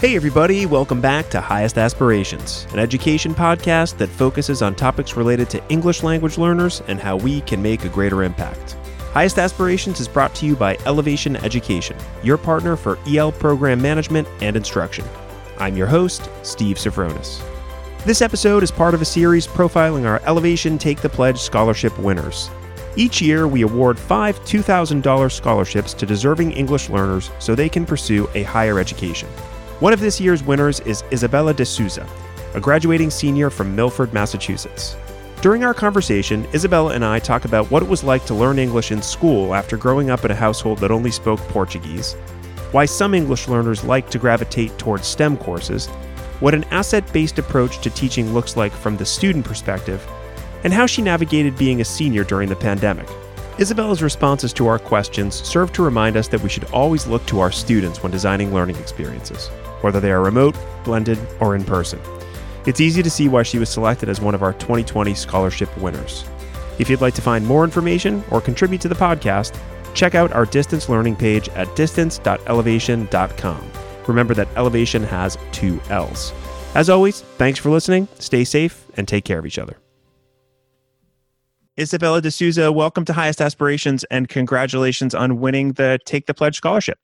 [0.00, 5.48] Hey, everybody, welcome back to Highest Aspirations, an education podcast that focuses on topics related
[5.50, 8.76] to English language learners and how we can make a greater impact.
[9.12, 14.28] Highest Aspirations is brought to you by Ellevation Education, your partner for EL program management
[14.42, 15.06] and instruction.
[15.58, 17.40] I'm your host, Steve Sofronis.
[18.04, 22.50] This episode is part of a series profiling our Ellevation Take the Pledge scholarship winners.
[22.96, 28.28] Each year, we award five $2,000 scholarships to deserving English learners so they can pursue
[28.34, 29.28] a higher education.
[29.80, 32.06] One of this year's winners is Isabella de Souza,
[32.54, 34.96] a graduating senior from Milford, Massachusetts.
[35.42, 38.92] During our conversation, Isabella and I talk about what it was like to learn English
[38.92, 42.12] in school after growing up in a household that only spoke Portuguese,
[42.70, 45.88] why some English learners like to gravitate towards STEM courses,
[46.38, 50.06] what an asset based approach to teaching looks like from the student perspective,
[50.62, 53.08] and how she navigated being a senior during the pandemic.
[53.58, 57.38] Isabella's responses to our questions serve to remind us that we should always look to
[57.38, 59.48] our students when designing learning experiences,
[59.80, 62.00] whether they are remote, blended, or in person.
[62.66, 66.24] It's easy to see why she was selected as one of our 2020 scholarship winners.
[66.78, 69.56] If you'd like to find more information or contribute to the podcast,
[69.94, 73.70] check out our distance learning page at distance.ellevation.com.
[74.08, 76.32] Remember that ellevation has two L's.
[76.74, 79.76] As always, thanks for listening, stay safe, and take care of each other.
[81.78, 86.56] Isabella de Souza, welcome to Highest Aspirations and congratulations on winning the Take the Pledge
[86.56, 86.98] scholarship.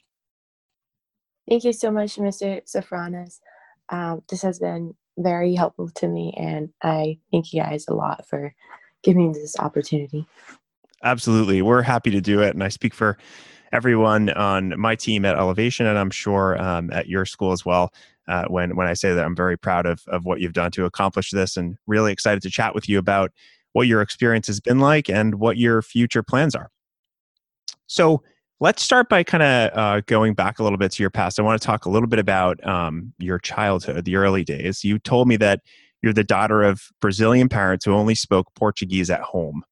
[1.49, 2.63] Thank you so much, Mr.
[2.65, 3.41] Sofronis.
[3.89, 8.29] Um, this has been very helpful to me, and I thank you guys a lot
[8.29, 8.55] for
[9.03, 10.29] giving me this opportunity.
[11.03, 11.63] Absolutely.
[11.63, 12.55] We're happy to do it.
[12.55, 13.19] And I speak for
[13.73, 17.93] everyone on my team at Ellevation, and I'm sure um, at your school as well.
[18.29, 20.85] Uh, when when I say that, I'm very proud of of what you've done to
[20.85, 23.33] accomplish this, and really excited to chat with you about
[23.73, 26.71] what your experience has been like and what your future plans are.
[27.87, 28.23] So
[28.61, 31.41] let's start by kind of uh, going back a little bit to your past.
[31.41, 34.85] I want to talk a little bit about um, your childhood, the early days.
[34.85, 35.61] You told me that
[36.03, 39.63] you're the daughter of Brazilian parents who only spoke Portuguese at home.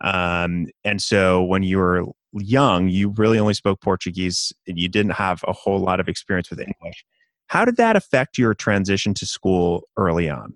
[0.00, 5.12] Um, and so when you were young, you really only spoke Portuguese and you didn't
[5.12, 7.04] have a whole lot of experience with English.
[7.48, 10.54] How did that affect your transition to school early on?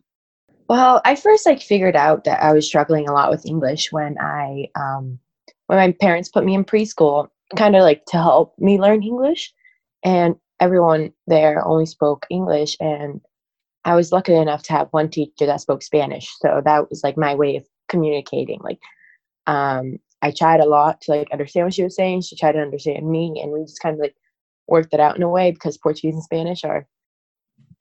[0.70, 4.16] Well, I first like figured out that I was struggling a lot with English when
[4.20, 5.18] I um,
[5.66, 7.26] when my parents put me in preschool,
[7.56, 9.52] kind of like to help me learn English,
[10.04, 13.20] and everyone there only spoke English, and
[13.84, 17.16] I was lucky enough to have one teacher that spoke Spanish, so that was like
[17.16, 18.60] my way of communicating.
[18.62, 18.78] Like,
[19.48, 22.20] um, I tried a lot to like understand what she was saying.
[22.20, 24.14] She tried to understand me, and we just kind of like
[24.68, 26.86] worked it out in a way because Portuguese and Spanish are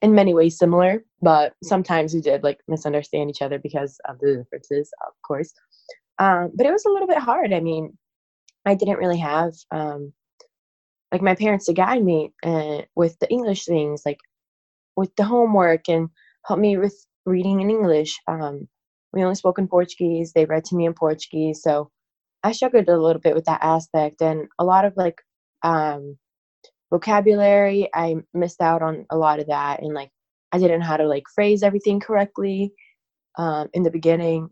[0.01, 4.37] in many ways similar, but sometimes we did like misunderstand each other because of the
[4.37, 5.53] differences, of course.
[6.19, 7.53] Um, but it was a little bit hard.
[7.53, 7.97] I mean,
[8.65, 10.13] I didn't really have um,
[11.11, 14.19] like my parents to guide me uh, with the English things, like
[14.95, 16.09] with the homework and
[16.45, 16.95] help me with
[17.25, 18.19] reading in English.
[18.27, 18.67] Um,
[19.13, 20.33] we only spoke in Portuguese.
[20.33, 21.89] They read to me in Portuguese, so
[22.43, 25.21] I struggled a little bit with that aspect and a lot of like
[25.63, 26.17] um,
[26.89, 27.89] vocabulary.
[27.93, 30.09] I missed out on a lot of that and like
[30.51, 32.73] i didn't know how to like phrase everything correctly
[33.37, 34.49] um, in the beginning.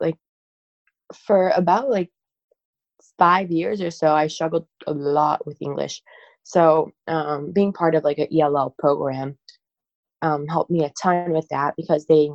[0.00, 0.16] Like
[1.26, 2.10] for about like
[3.18, 6.02] five years or so i struggled a lot with english.
[6.44, 9.38] So um, being part of like an ell program
[10.22, 12.30] um, helped me a ton with that because they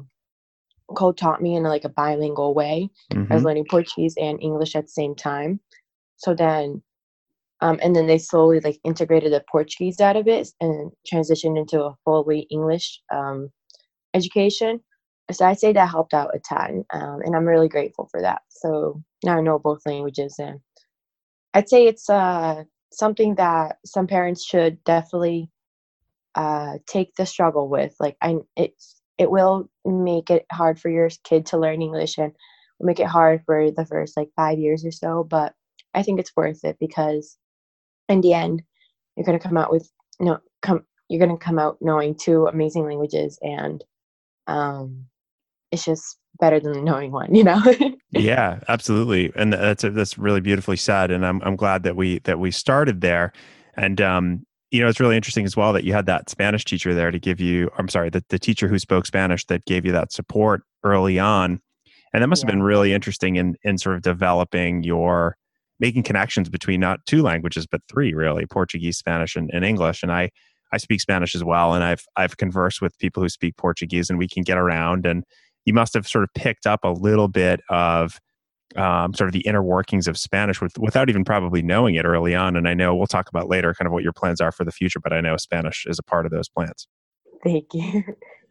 [0.96, 2.90] co-taught me in like a bilingual way.
[3.12, 3.32] Mm-hmm.
[3.32, 5.60] i was learning portuguese and english at the same time.
[6.18, 6.82] So then
[7.62, 11.84] um, and then they slowly like integrated the Portuguese out of it and transitioned into
[11.84, 13.50] a fully English um,
[14.14, 14.80] education.
[15.32, 18.44] So I'd say that helped out a ton, um, and I'm really grateful for that.
[18.50, 20.60] So now I know both languages, and
[21.54, 22.64] I'd say it's uh,
[22.94, 25.50] something that some parents should definitely
[26.36, 27.94] uh, take the struggle with.
[28.00, 32.32] Like I, it's it will make it hard for your kid to learn English, and
[32.80, 35.26] will make it hard for the first like five years or so.
[35.26, 35.56] But
[35.94, 37.38] I think it's worth it because
[38.10, 38.62] in the end
[39.16, 42.16] you're going to come out with you know come you're going to come out knowing
[42.16, 43.84] two amazing languages and
[44.48, 45.06] um
[45.72, 47.62] it's just better than knowing one you know?
[48.12, 49.32] Yeah absolutely.
[49.36, 53.02] And that's that's really beautifully said and i'm i'm glad that we that we started
[53.02, 53.34] there.
[53.76, 56.94] And um you know it's really interesting as well that you had that spanish teacher
[56.94, 59.94] there to give you i'm sorry the, the teacher who spoke spanish that gave you
[59.94, 61.60] that support early on.
[62.14, 62.48] And that must yeah.
[62.48, 65.38] have been really interesting in in sort of developing your
[65.80, 70.12] making connections between not two languages but three really portuguese spanish and, and, english and
[70.12, 70.30] i
[70.72, 74.20] i speak spanish as well and i've i've conversed with people who speak portuguese and
[74.20, 75.24] we can get around and
[75.66, 78.20] you must have sort of picked up a little bit of
[78.76, 82.36] um, sort of the inner workings of Spanish with, without even probably knowing it early
[82.36, 82.56] on.
[82.56, 84.72] And I know we'll talk about later kind of what your plans are for the
[84.72, 86.88] future, but I know Spanish is a part of those plans.
[87.44, 88.04] Thank you.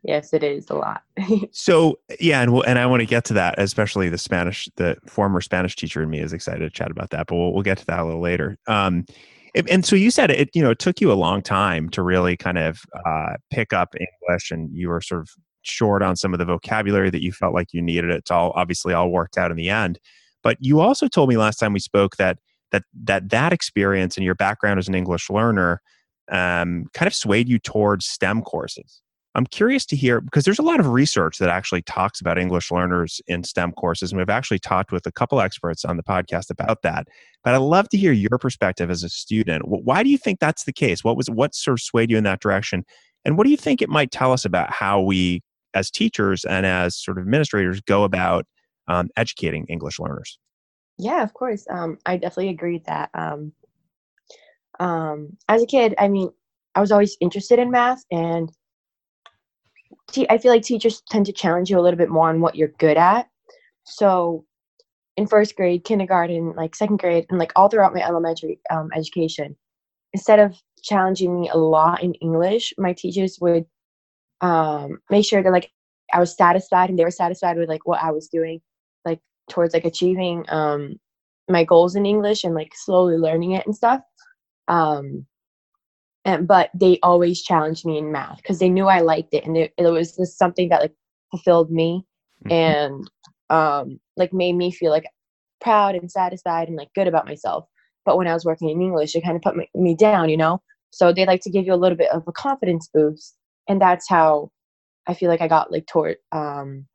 [0.02, 1.02] Yes, it is a lot.
[1.52, 4.96] so yeah, and we'll, and I want to get to that, especially the Spanish, the
[5.06, 7.78] former Spanish teacher in me is excited to chat about that, but we'll, we'll get
[7.78, 8.58] to that a little later.
[8.66, 9.06] Um,
[9.70, 12.36] and so you said it, you know, it took you a long time to really
[12.36, 15.30] kind of uh, pick up English, and you were sort of
[15.62, 18.10] short on some of the vocabulary that you felt like you needed.
[18.10, 19.98] It's all obviously all worked out in the end.
[20.42, 22.38] But you also told me last time we spoke that
[22.70, 25.80] that that that experience and your background as an English learner
[26.30, 29.00] um, kind of swayed you towards STEM courses.
[29.36, 32.72] I'm curious to hear because there's a lot of research that actually talks about English
[32.72, 36.48] learners in STEM courses, and we've actually talked with a couple experts on the podcast
[36.48, 37.06] about that.
[37.44, 39.68] But I'd love to hear your perspective as a student.
[39.68, 41.04] Why do you think that's the case?
[41.04, 42.82] What was what sort of swayed you in that direction,
[43.26, 45.42] and what do you think it might tell us about how we,
[45.74, 48.46] as teachers and as sort of administrators, go about
[48.88, 50.38] um, educating English learners?
[50.96, 51.66] Yeah, of course.
[51.70, 53.10] Um, I definitely agree that.
[53.12, 53.52] Um,
[54.80, 56.30] um, as a kid, I mean,
[56.74, 58.50] I was always interested in math and
[60.30, 62.68] I feel like teachers tend to challenge you a little bit more on what you're
[62.78, 63.28] good at.
[63.84, 64.44] So
[65.16, 69.56] in first grade, kindergarten, like second grade, and like all throughout my elementary um, education,
[70.12, 73.64] instead of challenging me a lot in English, my teachers would
[74.40, 75.70] um, make sure that like
[76.12, 78.60] I was satisfied and they were satisfied with like what I was doing,
[79.04, 79.20] like
[79.50, 80.96] towards like achieving um,
[81.48, 84.00] my goals in English and like slowly learning it and stuff.
[84.68, 85.26] Um,
[86.26, 89.56] and but they always challenged me in math because they knew I liked it and
[89.56, 90.94] it, it was just something that like
[91.30, 92.04] fulfilled me
[92.44, 92.52] mm-hmm.
[92.52, 93.10] and
[93.48, 95.06] um like made me feel like
[95.60, 97.66] proud and satisfied and like good about myself.
[98.04, 100.36] But when I was working in English, it kind of put me, me down, you
[100.36, 100.62] know.
[100.90, 103.36] So they like to give you a little bit of a confidence boost,
[103.68, 104.50] and that's how
[105.06, 106.86] I feel like I got like toward um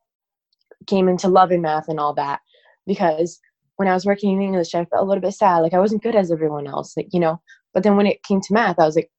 [0.87, 2.39] came into loving math and all that
[2.87, 3.39] because
[3.75, 6.03] when I was working in English, I felt a little bit sad, like I wasn't
[6.03, 7.41] good as everyone else, like you know.
[7.73, 9.09] But then when it came to math, I was like,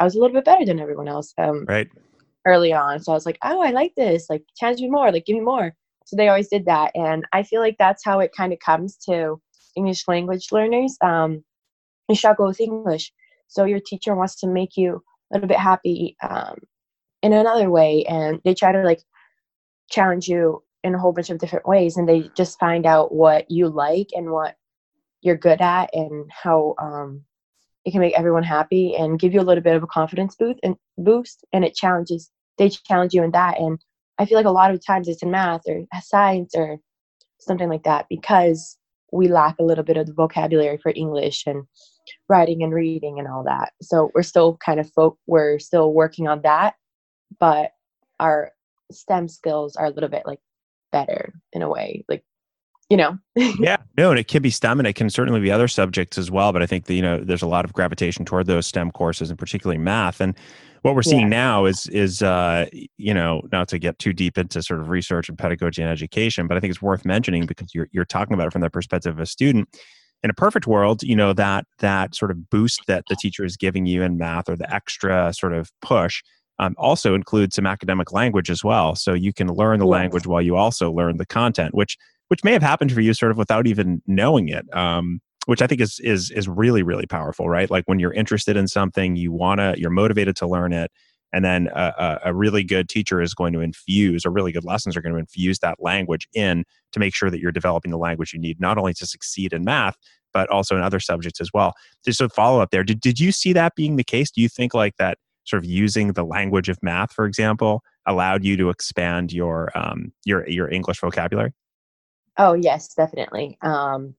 [0.00, 1.32] I was a little bit better than everyone else.
[1.38, 1.88] Um, right.
[2.46, 4.30] Early on, so I was like, oh, I like this.
[4.30, 5.12] Like, challenge me more.
[5.12, 5.74] Like, give me more.
[6.06, 8.96] So they always did that, and I feel like that's how it kind of comes
[9.08, 9.40] to
[9.76, 10.96] English language learners.
[11.02, 11.44] Um,
[12.08, 13.12] you struggle with English,
[13.46, 16.56] so your teacher wants to make you a little bit happy um,
[17.22, 19.02] in another way, and they try to like
[19.90, 23.50] challenge you in a whole bunch of different ways, and they just find out what
[23.50, 24.56] you like and what
[25.20, 27.22] you're good at, and how um,
[27.84, 30.60] it can make everyone happy and give you a little bit of a confidence boost
[30.62, 33.58] and boost and it challenges they challenge you in that.
[33.58, 33.78] And
[34.18, 36.78] i feel like a lot of times it's in math or science or
[37.38, 38.76] something like that because
[39.12, 41.64] we lack a little bit of the vocabulary for english and
[42.28, 43.72] writing and reading and all that.
[43.82, 46.74] So we're still kind of folk we're still working on that
[47.38, 47.72] but
[48.18, 48.52] our
[48.90, 50.40] stem skills are a little bit like
[50.92, 52.04] better in a way.
[52.08, 52.24] Like
[52.90, 53.16] you know?
[53.36, 56.30] Yeah no and it can be stem and it can certainly be other subjects as
[56.30, 58.90] well but i think that you know there's a lot of gravitation toward those stem
[58.90, 60.34] courses and particularly math and
[60.82, 61.28] what we're seeing yeah.
[61.28, 62.66] now is is uh
[62.96, 66.46] you know not to get too deep into sort of research and pedagogy and education
[66.46, 69.14] but i think it's worth mentioning because you're you're talking about it from the perspective
[69.14, 69.68] of a student.
[70.22, 73.56] In a perfect world you know that that sort of boost that the teacher is
[73.56, 76.22] giving you in math or the extra sort of push
[76.58, 78.94] um, also includes some academic language as well.
[78.94, 81.96] So you can learn the language while you also learn the content which
[82.30, 84.64] which may have happened for you sort of without even knowing it.
[84.74, 87.70] Um, which I think is is is really really powerful, right?
[87.70, 90.92] Like when you're interested in something, you wanna you're motivated to learn it,
[91.32, 94.96] and then a, a, really good teacher is going to infuse, or really good lessons
[94.96, 98.32] are going to infuse that language in to make sure that you're developing the language
[98.32, 99.96] you need, not only to succeed in math,
[100.32, 101.72] but also in other subjects as well.
[102.04, 102.84] Just a follow up there.
[102.84, 104.30] Did did you see that being the case?
[104.30, 108.44] Do you think like that sort of using the language of math, for example, allowed
[108.44, 111.52] you to expand your um, your your English vocabulary?
[112.40, 113.58] Oh yes, definitely.
[113.62, 114.14] Um,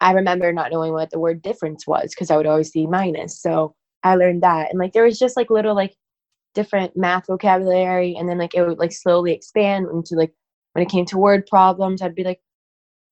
[0.00, 3.40] I remember not knowing what the word difference was because I would always see minus.
[3.40, 5.94] So I learned that, and like there was just like little like
[6.54, 10.32] different math vocabulary, and then like it would like slowly expand into like
[10.74, 12.40] when it came to word problems, I'd be like,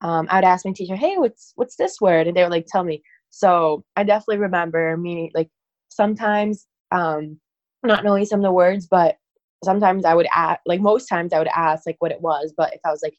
[0.01, 2.67] um, I would ask my teacher, "Hey, what's what's this word?" And they would like
[2.67, 3.03] tell me.
[3.31, 5.49] So I definitely remember me like
[5.89, 7.39] sometimes um,
[7.83, 9.17] not knowing some of the words, but
[9.63, 12.53] sometimes I would ask, like most times I would ask like what it was.
[12.57, 13.17] But if I was like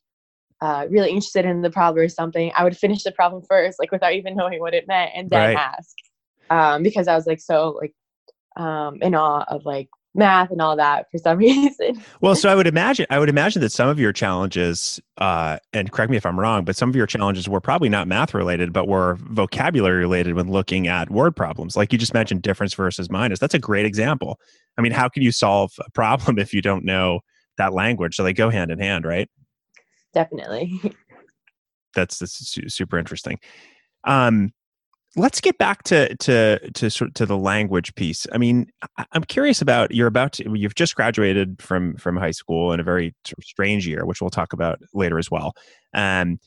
[0.61, 3.91] uh, really interested in the problem or something, I would finish the problem first, like
[3.91, 5.57] without even knowing what it meant, and then right.
[5.57, 5.97] ask.
[6.51, 7.95] Um, because I was like so like
[8.57, 12.03] um, in awe of like math and all that for some reason.
[12.21, 15.91] well, so I would imagine I would imagine that some of your challenges, uh, and
[15.91, 18.73] correct me if I'm wrong, but some of your challenges were probably not math related,
[18.73, 21.77] but were vocabulary related when looking at word problems.
[21.77, 23.39] Like you just mentioned, difference versus minus.
[23.39, 24.39] That's a great example.
[24.79, 27.21] I mean, how can you solve a problem if you don't know
[27.59, 28.17] that language?
[28.17, 29.29] So they go hand in hand, right?
[30.13, 30.81] Definitely.
[31.95, 33.39] that's, that's super interesting.
[34.05, 34.53] Um,
[35.17, 38.27] let's get back to to to sort to the language piece.
[38.33, 38.71] I mean,
[39.13, 42.85] I'm curious about you're about to you've just graduated from from high school in a
[42.85, 45.53] very strange year, which we'll talk about later as well.
[45.95, 46.39] Um,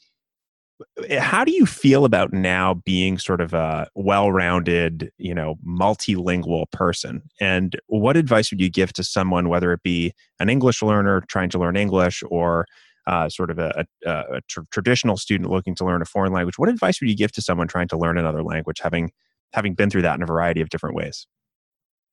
[1.08, 6.70] eh, how do you feel about now being sort of a well-rounded, you know, multilingual
[6.72, 7.22] person?
[7.41, 11.50] And what advice would you give to someone, whether it be an English learner trying
[11.50, 12.65] to learn English or
[13.07, 16.57] uh, sort of a, a, a tr- traditional student looking to learn a foreign language,
[16.57, 19.12] what advice would you give to someone trying to learn another language, having
[19.51, 21.27] having been through that in a variety of different ways?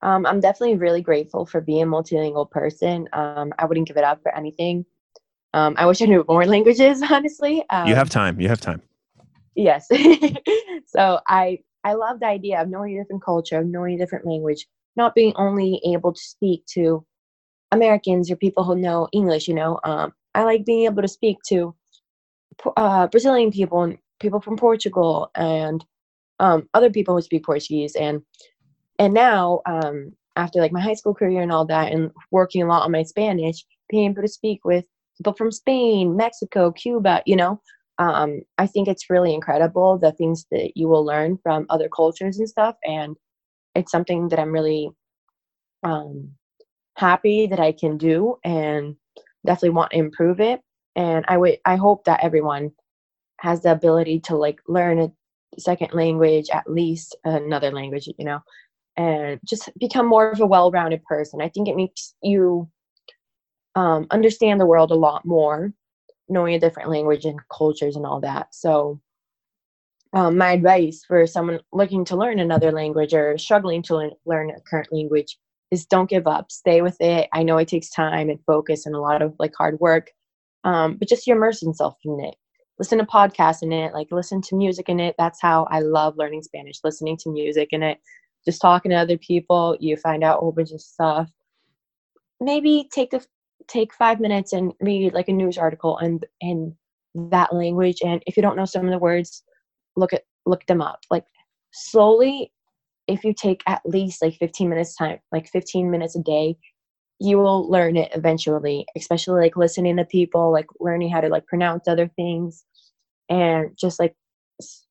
[0.02, 3.08] Um, I'm definitely really grateful for being a multilingual person.
[3.12, 4.84] Um, I wouldn't give it up for anything.
[5.52, 7.64] Um, I wish I knew more languages, honestly.
[7.86, 8.40] you have um, time.
[8.40, 8.82] You have time.
[9.54, 9.88] Yes.
[10.86, 14.26] so I I love the idea of knowing a different culture, of knowing a different
[14.26, 14.66] language,
[14.96, 17.04] not being only able to speak to
[17.72, 19.48] Americans or people who know English.
[19.48, 21.74] You know, um, I like being able to speak to
[22.76, 25.84] uh, Brazilian people and people from Portugal and
[26.38, 27.94] um, other people who speak Portuguese.
[27.96, 28.22] And
[28.98, 32.66] and now um, after like my high school career and all that, and working a
[32.66, 34.84] lot on my Spanish, being able to speak with
[35.16, 37.60] people from Spain, Mexico, Cuba, you know,
[37.98, 42.38] um, I think it's really incredible the things that you will learn from other cultures
[42.38, 42.76] and stuff.
[42.84, 43.16] And
[43.74, 44.90] it's something that I'm really
[45.82, 46.30] um,
[46.96, 48.36] happy that I can do.
[48.44, 48.96] And
[49.44, 50.60] definitely want to improve it.
[50.96, 52.72] And i would i hope that everyone
[53.38, 55.12] has the ability to like learn a
[55.58, 58.40] second language at least another language you know
[58.96, 61.40] and just become more of a well-rounded person.
[61.40, 62.68] I think it makes you
[63.74, 65.72] um, understand the world a lot more
[66.28, 68.54] knowing a different language and cultures and all that.
[68.54, 69.00] So
[70.12, 74.60] um, my advice for someone looking to learn another language or struggling to learn a
[74.60, 75.38] current language
[75.70, 76.50] is don't give up.
[76.50, 77.28] Stay with it.
[77.32, 80.10] I know it takes time and focus and a lot of like hard work
[80.64, 82.34] um, but just immerse yourself in it.
[82.78, 85.14] Listen to podcasts in it like listen to music in it.
[85.18, 87.98] That's how i love learning spanish listening to music in it.
[88.44, 91.30] Just talking to other people you find out a whole bunch of stuff.
[92.40, 93.24] Maybe take the
[93.68, 96.74] take five minutes and read like a news article and in
[97.14, 99.42] that language and if you don't know some of the words
[99.96, 101.00] look at look them up.
[101.10, 101.26] Like
[101.72, 102.50] slowly
[103.10, 106.56] if you take at least like 15 minutes time like 15 minutes a day
[107.18, 111.46] you will learn it eventually especially like listening to people like learning how to like
[111.46, 112.64] pronounce other things
[113.28, 114.14] and just like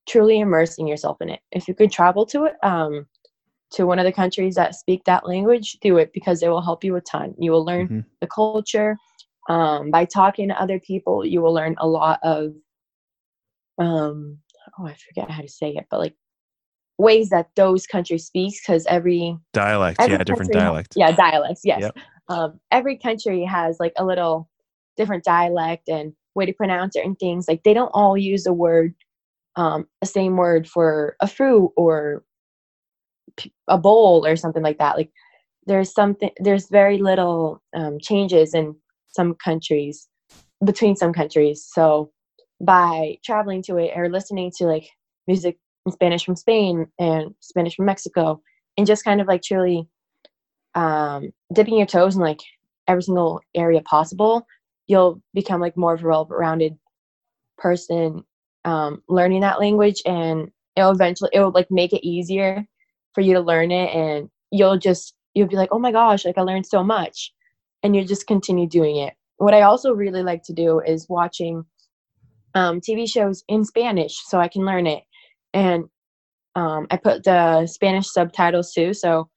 [0.08, 3.06] truly immersing yourself in it if you could travel to it um
[3.72, 6.84] to one of the countries that speak that language do it because it will help
[6.84, 8.00] you a ton you will learn mm-hmm.
[8.20, 8.96] the culture
[9.48, 12.52] um, by talking to other people you will learn a lot of
[13.78, 14.38] um
[14.78, 16.14] oh i forget how to say it but like
[17.00, 21.80] ways that those countries speak because every dialect every yeah different dialect yeah dialects yes.
[21.80, 21.96] Yep.
[22.28, 24.48] um, every country has like a little
[24.96, 27.46] different dialect and way to pronounce certain things.
[27.48, 28.94] Like they don't all use a word
[29.56, 32.24] um, the same word for a fruit or
[33.68, 34.96] a bowl or something like that.
[34.96, 35.10] Like
[35.66, 38.76] there's something there's very little um, changes in
[39.08, 40.08] some countries
[40.64, 41.66] between some countries.
[41.72, 42.12] So
[42.60, 44.88] by traveling to it or listening to like
[45.26, 45.58] music
[45.90, 48.40] Spanish from Spain and Spanish from Mexico,
[48.76, 49.88] and just kind of like truly
[50.74, 52.40] um, dipping your toes in like
[52.86, 54.46] every single area possible,
[54.86, 56.76] you'll become like more of a well-rounded
[57.58, 58.24] person
[58.64, 62.66] um, learning that language, and it'll eventually it will like make it easier
[63.14, 66.38] for you to learn it, and you'll just you'll be like, oh my gosh, like
[66.38, 67.32] I learned so much,
[67.82, 69.14] and you just continue doing it.
[69.38, 71.64] What I also really like to do is watching
[72.54, 75.02] um, TV shows in Spanish so I can learn it
[75.54, 75.84] and
[76.56, 78.92] um, I put the Spanish subtitles too.
[78.92, 79.28] So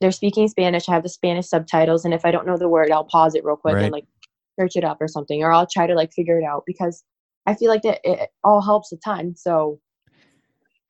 [0.00, 0.88] they're speaking Spanish.
[0.88, 3.44] I have the Spanish subtitles, and if I don't know the word, I'll pause it
[3.44, 3.84] real quick right.
[3.84, 4.04] and like
[4.58, 7.04] search it up or something, or I'll try to like figure it out because
[7.46, 9.34] I feel like that it all helps a ton.
[9.36, 9.80] So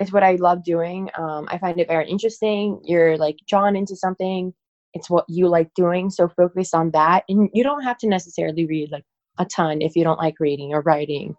[0.01, 1.09] it's what I love doing.
[1.17, 2.81] Um, I find it very interesting.
[2.85, 4.53] You're like drawn into something.
[4.95, 6.11] It's what you like doing.
[6.11, 9.05] So focus on that, and you don't have to necessarily read like
[9.39, 11.35] a ton if you don't like reading or writing,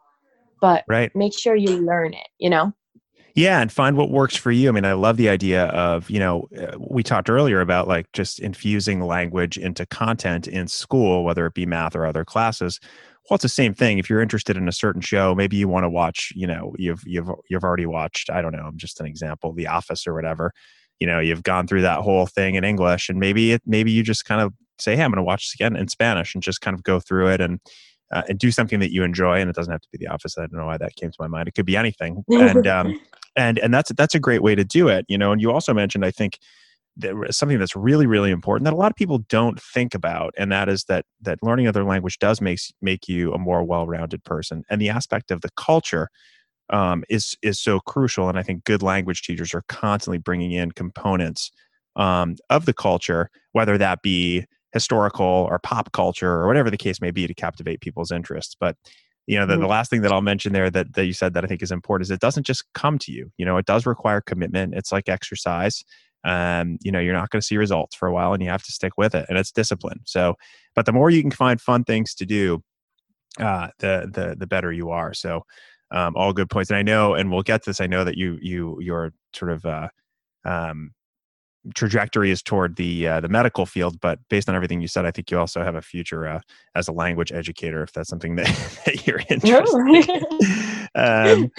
[0.61, 1.11] but right.
[1.15, 2.27] make sure you learn it.
[2.39, 2.73] You know.
[3.35, 4.69] Yeah, and find what works for you.
[4.69, 8.11] I mean, I love the idea of, you know, uh, we talked earlier about like
[8.11, 12.79] just infusing language into content in school, whether it be math or other classes.
[13.29, 13.97] Well, it's the same thing.
[13.97, 17.01] If you're interested in a certain show, maybe you want to watch, you know, you've
[17.07, 20.51] you've you've already watched, I don't know, I'm just an example, The Office or whatever.
[20.99, 24.03] You know, you've gone through that whole thing in English and maybe it maybe you
[24.03, 26.61] just kind of say, "Hey, I'm going to watch this again in Spanish" and just
[26.61, 27.59] kind of go through it and
[28.11, 29.39] uh, and do something that you enjoy.
[29.39, 30.37] And it doesn't have to be The Office.
[30.37, 31.47] I don't know why that came to my mind.
[31.47, 32.23] It could be anything.
[32.31, 32.99] And um,
[33.35, 35.73] and and that's that's a great way to do it you know and you also
[35.73, 36.37] mentioned i think
[37.31, 40.69] something that's really really important that a lot of people don't think about and that
[40.69, 44.79] is that that learning another language does make make you a more well-rounded person and
[44.79, 46.09] the aspect of the culture
[46.69, 50.71] um, is is so crucial and i think good language teachers are constantly bringing in
[50.71, 51.51] components
[51.95, 57.01] um, of the culture whether that be historical or pop culture or whatever the case
[57.01, 58.75] may be to captivate people's interests but
[59.27, 59.69] you know the, the mm-hmm.
[59.69, 62.05] last thing that i'll mention there that, that you said that i think is important
[62.05, 65.07] is it doesn't just come to you you know it does require commitment it's like
[65.07, 65.83] exercise
[66.23, 68.63] um, you know you're not going to see results for a while and you have
[68.63, 69.99] to stick with it and it's discipline.
[70.05, 70.35] So
[70.75, 72.63] but the more you can find fun things to do
[73.39, 75.13] uh, the the the better you are.
[75.13, 75.43] So
[75.91, 76.69] um, all good points.
[76.69, 79.65] And i know and we'll get this i know that you you your sort of
[79.65, 79.89] uh,
[80.45, 80.91] um,
[81.75, 85.11] trajectory is toward the uh, the medical field but based on everything you said i
[85.11, 86.39] think you also have a future uh,
[86.75, 88.47] as a language educator if that's something that,
[88.85, 90.89] that you're interested in.
[90.95, 91.49] Um,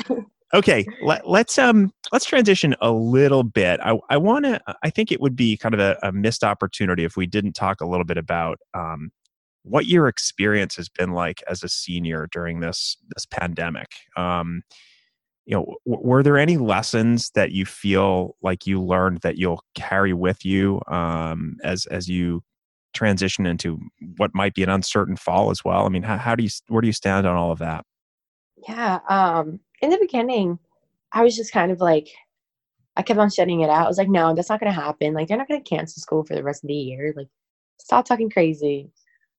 [0.52, 3.80] okay let, us um let's transition a little bit.
[3.80, 7.04] I, I want to i think it would be kind of a, a, missed opportunity
[7.04, 9.10] if we didn't talk a little bit about um,
[9.64, 13.88] what your experience has been like as a senior during this this pandemic.
[14.16, 14.62] Um,
[15.46, 19.62] you know w- were there any lessons that you feel like you learned that you'll
[19.74, 22.42] carry with you um, as as you
[22.92, 23.80] transition into
[24.16, 26.80] what might be an uncertain fall as well i mean how, how do you where
[26.80, 27.84] do you stand on all of that
[28.68, 30.58] yeah um in the beginning,
[31.12, 32.08] I was just kind of like,
[32.96, 33.84] I kept on shutting it out.
[33.84, 35.14] I was like, no, that's not to happen.
[35.14, 37.12] Like, they're not to cancel school for the rest of the year.
[37.16, 37.28] Like,
[37.78, 38.90] stop talking crazy.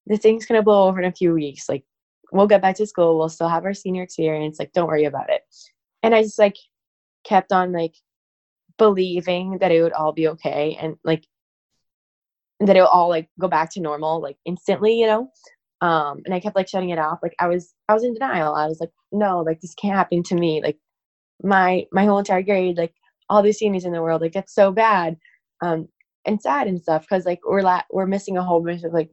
[0.06, 1.68] The thing's to blow over in a few weeks.
[1.68, 1.84] Like,
[2.32, 3.18] we'll get back to school.
[3.18, 4.58] We'll still have our senior experience.
[4.58, 5.42] Like, don't worry about it.
[6.06, 6.56] And I just like
[7.24, 7.94] kept on like
[8.78, 11.24] believing that it would all be okay and like
[12.60, 15.30] that it would all like go back to normal like instantly, you know?
[15.82, 17.18] um and i kept like shutting it off.
[17.22, 18.54] Like i was i was in denial.
[18.54, 20.62] I was like no like this can't happen to me.
[20.62, 20.78] Like
[21.42, 22.94] my my whole entire grade like
[23.28, 25.16] all the seniors in the world like it's so bad.
[25.60, 25.88] Um
[26.24, 29.10] and sad and stuff because like we're la- we're missing a whole bunch of like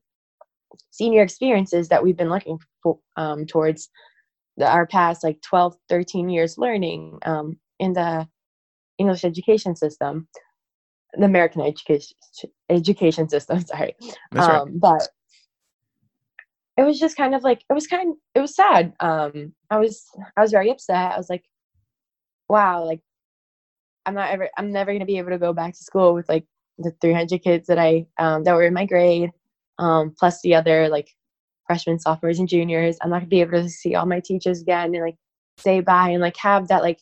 [0.92, 3.90] senior experiences that we've been looking for um towards
[4.58, 8.28] the, our past like 12 13 years learning um in the
[8.98, 10.28] english education system
[11.14, 12.16] the american education
[12.70, 13.96] education system sorry.
[14.32, 14.80] That's um right.
[14.80, 15.08] but
[16.78, 18.94] it was just kind of like it was kind it was sad.
[19.00, 20.06] Um i was
[20.38, 21.14] i was very upset.
[21.14, 21.44] I was like
[22.50, 23.00] wow like
[24.06, 26.28] i'm not ever i'm never going to be able to go back to school with
[26.28, 26.46] like
[26.78, 29.32] the 300 kids that i um that were in my grade
[29.80, 31.08] um plus the other like
[31.66, 34.94] freshmen sophomores and juniors i'm not to be able to see all my teachers again
[34.94, 35.16] and like
[35.58, 37.00] say bye and like have that like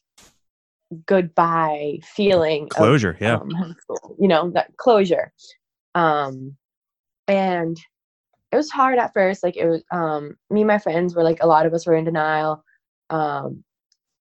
[1.05, 3.75] goodbye feeling closure of, yeah um,
[4.19, 5.31] you know that closure
[5.95, 6.55] um
[7.27, 7.77] and
[8.51, 9.43] it was hard at first.
[9.43, 11.95] Like it was, um, me and my friends were like, a lot of us were
[11.95, 12.63] in denial.
[13.09, 13.63] Um,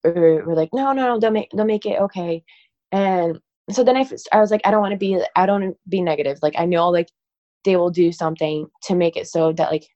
[0.04, 2.42] we're, we're like, no, no, no, they'll make, they'll make it okay.
[2.92, 3.38] And
[3.70, 6.38] so then I, I was like, I don't want to be, I don't be negative.
[6.42, 7.08] Like I know like
[7.64, 9.86] they will do something to make it so that like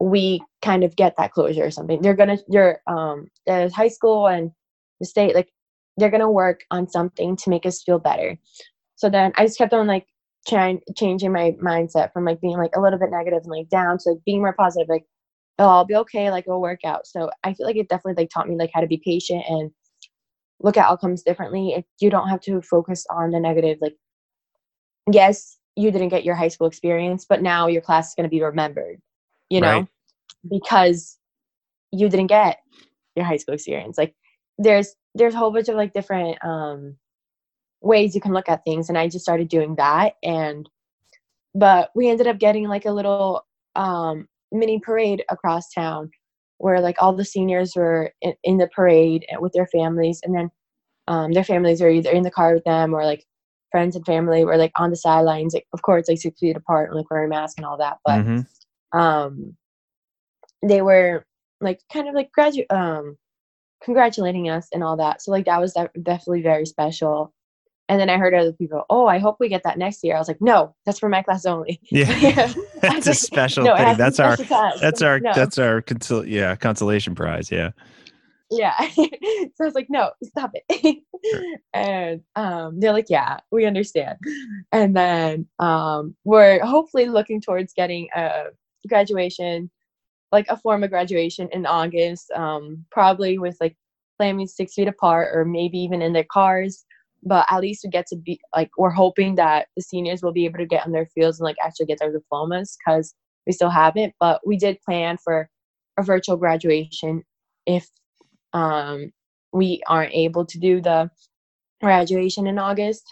[0.00, 2.02] we kind of get that closure or something.
[2.02, 4.50] They're gonna, they're, um, the high school and
[5.00, 5.50] the state, like
[5.96, 8.36] they're gonna work on something to make us feel better.
[8.96, 10.06] So then I just kept on like
[10.46, 13.98] trying changing my mindset from like being like a little bit negative and like down
[13.98, 15.04] to like being more positive like
[15.58, 18.30] oh i'll be okay like it'll work out so i feel like it definitely like
[18.30, 19.70] taught me like how to be patient and
[20.60, 23.96] look at outcomes differently if you don't have to focus on the negative like
[25.10, 28.30] yes you didn't get your high school experience but now your class is going to
[28.30, 28.98] be remembered
[29.50, 29.88] you know right.
[30.50, 31.18] because
[31.92, 32.58] you didn't get
[33.16, 34.14] your high school experience like
[34.58, 36.96] there's there's a whole bunch of like different um
[37.80, 40.68] ways you can look at things and i just started doing that and
[41.54, 46.10] but we ended up getting like a little um, mini parade across town
[46.58, 50.50] where like all the seniors were in, in the parade with their families and then
[51.06, 53.24] um, their families are either in the car with them or like
[53.70, 56.88] friends and family were like on the sidelines like of course like six feet apart
[56.88, 58.40] and like wearing masks and all that but mm-hmm.
[58.94, 59.56] Um
[60.62, 61.26] they were
[61.60, 63.16] like kind of like graduate um
[63.82, 67.34] congratulating us and all that so like that was definitely very special
[67.88, 70.16] and then I heard other people, oh, I hope we get that next year.
[70.16, 71.80] I was like, no, that's for my class only.
[71.90, 73.96] Yeah, that's a special no, thing.
[73.96, 75.32] That's our, that's our, no.
[75.34, 77.50] that's our, consol- yeah, consolation prize.
[77.50, 77.70] Yeah.
[78.50, 78.74] Yeah.
[78.90, 79.04] so
[79.60, 81.02] I was like, no, stop it.
[81.72, 84.18] and um, they're like, yeah, we understand.
[84.72, 88.46] And then um, we're hopefully looking towards getting a
[88.88, 89.70] graduation,
[90.32, 93.76] like a form of graduation in August, um, probably with like
[94.18, 96.84] planning six feet apart or maybe even in their cars.
[97.22, 100.44] But at least we get to be like we're hoping that the seniors will be
[100.44, 103.14] able to get on their fields and like actually get their diplomas because
[103.46, 105.48] we still haven't but we did plan for
[105.98, 107.22] a virtual graduation
[107.66, 107.88] if
[108.52, 109.10] um,
[109.52, 111.10] we aren't able to do the
[111.82, 113.04] graduation in august.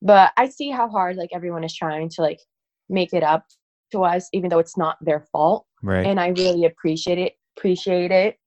[0.00, 2.40] But I see how hard like everyone is trying to like
[2.88, 3.46] make it up
[3.92, 5.66] to us, even though it's not their fault.
[5.82, 6.06] Right.
[6.06, 8.38] And I really appreciate it, appreciate it.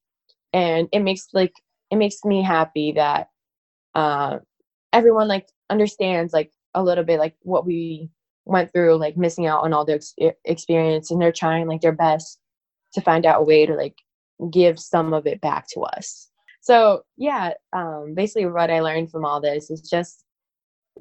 [0.53, 1.53] And it makes like
[1.91, 3.29] it makes me happy that
[3.93, 4.39] uh
[4.93, 8.10] everyone like understands like a little bit like what we
[8.45, 11.91] went through, like missing out on all the ex- experience, and they're trying like their
[11.91, 12.39] best
[12.93, 13.95] to find out a way to like
[14.51, 16.29] give some of it back to us.
[16.62, 20.23] So yeah, um, basically what I learned from all this is just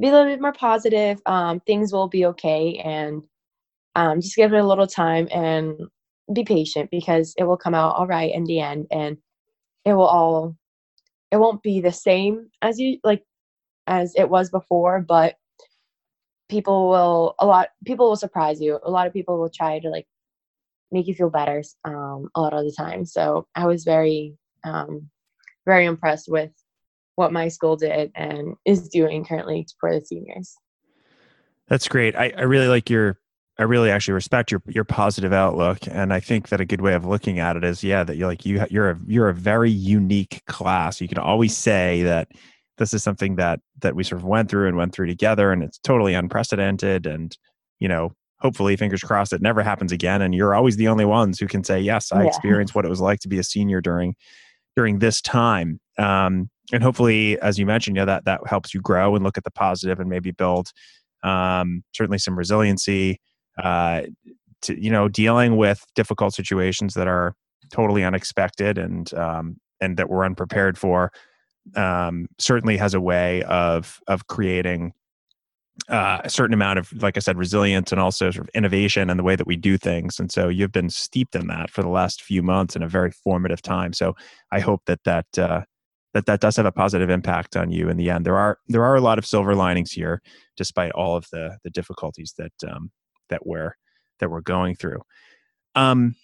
[0.01, 1.21] be a little bit more positive.
[1.27, 3.23] Um, things will be okay, and
[3.95, 5.79] um, just give it a little time and
[6.33, 9.19] be patient because it will come out all right in the end, and
[9.85, 10.57] it will all
[11.31, 13.25] it won't be the same as you like
[13.87, 15.35] as it was before, but
[16.49, 18.79] people will a lot people will surprise you.
[18.85, 20.07] A lot of people will try to like
[20.93, 23.05] make you feel better um, a lot of the time.
[23.05, 25.11] So I was very um,
[25.67, 26.51] very impressed with
[27.17, 30.57] what my school did and is doing currently for the seniors.
[31.69, 32.15] That's great.
[32.17, 33.19] I, I really like your
[33.59, 36.95] I really actually respect your your positive outlook, and I think that a good way
[36.95, 39.71] of looking at it is, yeah, that you're like you you're a you're a very
[39.71, 41.01] unique class.
[41.01, 42.29] You can always say that
[42.79, 45.63] this is something that that we sort of went through and went through together, and
[45.63, 47.07] it's totally unprecedented.
[47.07, 47.37] And
[47.79, 50.21] you know, hopefully, fingers crossed, it never happens again.
[50.21, 52.29] And you're always the only ones who can say, yes, I yeah.
[52.29, 54.17] experienced what it was like to be a senior during
[54.75, 55.79] during this time.
[55.97, 59.39] Um, and hopefully, as you mentioned, you know, that that helps you grow and look
[59.39, 60.73] at the positive and maybe build
[61.23, 63.21] um, certainly some resiliency
[63.63, 64.03] uh,
[64.63, 67.35] to you know dealing with difficult situations that are
[67.73, 71.13] totally unexpected and um, and that we're unprepared for
[71.77, 74.93] um, certainly has a way of of creating
[75.89, 79.19] uh, a certain amount of like i said resilience and also sort of innovation and
[79.19, 80.21] the way that we do things.
[80.21, 83.11] And so you've been steeped in that for the last few months in a very
[83.11, 83.93] formative time.
[83.93, 84.15] So
[84.53, 85.63] i hope that that uh,
[86.15, 88.25] that that does have a positive impact on you in the end.
[88.25, 90.23] There are there are a lot of silver linings here
[90.57, 92.91] despite all of the the difficulties that um,
[93.29, 93.77] that we're
[94.21, 95.03] that we're going through.
[95.75, 96.15] Um,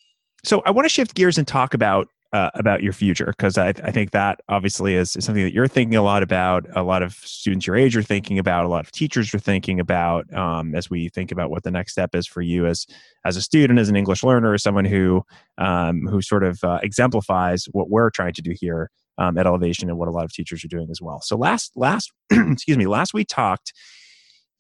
[0.45, 3.69] so I want to shift gears and talk about uh, about your future because I,
[3.69, 6.65] I, think that obviously is, is, something that you're thinking a lot about.
[6.77, 8.65] A lot of students your age are thinking about.
[8.65, 11.91] A lot of teachers are thinking about um, as we think about what the next
[11.91, 12.87] step is for you as
[13.25, 15.23] as a student, as an English learner, as someone who
[15.59, 19.89] um, who sort of uh, exemplifies what we're trying to do here um, at Ellevation
[19.89, 21.21] and what a lot of teachers are doing as well.
[21.23, 23.73] So last last excuse me last we talked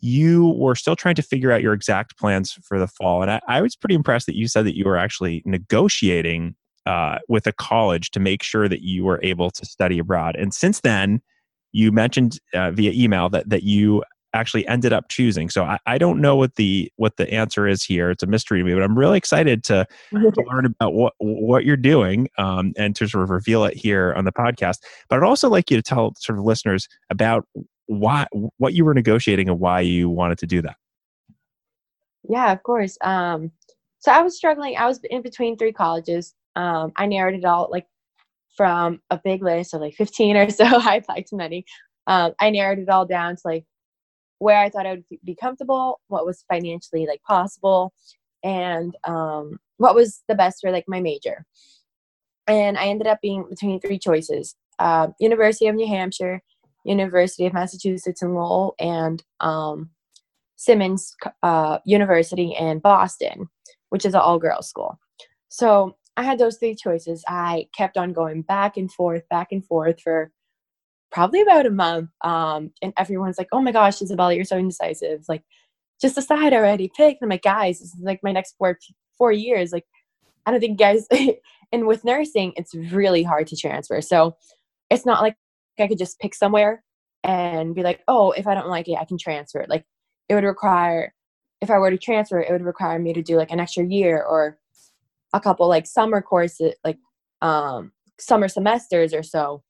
[0.00, 3.22] you were still trying to figure out your exact plans for the fall.
[3.22, 6.54] And I, I was pretty impressed that you said that you were actually negotiating
[6.86, 10.36] uh, with a college to make sure that you were able to study abroad.
[10.36, 11.20] And since then,
[11.72, 15.50] you mentioned uh, via email that that you actually ended up choosing.
[15.50, 18.10] So I, I, don't know what the what the answer is here.
[18.10, 21.64] It's a mystery to me, but I'm really excited to, to learn about what what
[21.64, 24.78] you're doing um, and to sort of reveal it here on the podcast.
[25.08, 27.46] But I'd also like you to tell sort of listeners about
[27.90, 28.24] why
[28.58, 30.76] what you were negotiating and why you wanted to do that?
[32.28, 33.50] Yeah of course um
[33.98, 37.68] so i was struggling i was in between three colleges um i narrowed it all
[37.70, 37.86] like
[38.56, 41.64] from a big list of like 15 or so i applied to many
[42.06, 43.64] um i narrowed it all down to like
[44.38, 47.92] where i thought i would be comfortable what was financially like possible
[48.44, 51.44] and um what was the best for like my major.
[52.46, 56.40] And i ended up being between three choices uh, university of new hampshire
[56.84, 59.90] University of Massachusetts in Lowell and um,
[60.56, 63.48] Simmons uh, University in Boston,
[63.90, 64.98] which is an all girls school.
[65.48, 67.24] So I had those three choices.
[67.28, 70.30] I kept on going back and forth, back and forth for
[71.10, 72.10] probably about a month.
[72.22, 75.24] Um, and everyone's like, oh my gosh, Isabella, you're so indecisive.
[75.28, 75.42] Like,
[76.00, 77.18] just decide already, pick.
[77.20, 78.78] And I'm like, guys, this is like my next four,
[79.18, 79.72] four years.
[79.72, 79.84] Like,
[80.46, 81.06] I don't think guys,
[81.72, 84.00] and with nursing, it's really hard to transfer.
[84.00, 84.36] So
[84.90, 85.36] it's not like
[85.80, 86.82] I could just pick somewhere
[87.22, 89.64] and be like, oh, if I don't like it, I can transfer.
[89.68, 89.84] Like
[90.28, 91.14] it would require,
[91.60, 94.22] if I were to transfer, it would require me to do like an extra year
[94.22, 94.58] or
[95.32, 96.98] a couple like summer courses, like
[97.42, 99.62] um, summer semesters or so,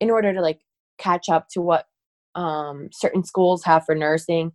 [0.00, 0.60] in order to like
[0.98, 1.86] catch up to what
[2.34, 4.52] um, certain schools have for nursing.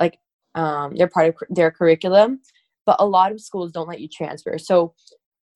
[0.00, 0.18] Like
[0.54, 2.40] um, they're part of their curriculum,
[2.84, 4.58] but a lot of schools don't let you transfer.
[4.58, 4.94] So